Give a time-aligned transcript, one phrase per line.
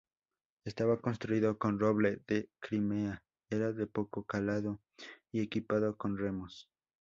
[0.65, 4.81] Estaba construido con roble de Crimea, era de poco calado
[5.31, 6.71] y equipado con remos.